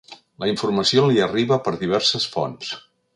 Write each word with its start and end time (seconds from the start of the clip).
La 0.43 0.47
informació 0.51 1.03
li 1.11 1.21
arriba 1.27 1.59
per 1.67 1.75
diverses 1.83 2.27
fonts. 2.37 2.73